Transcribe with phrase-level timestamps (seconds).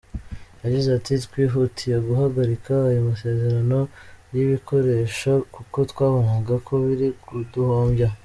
[0.63, 3.79] Yagize ati “Twihutiye guhagarika ayo masezerano
[4.33, 8.07] y’ibikoresho kuko twabonaga ko biri kuduhombya.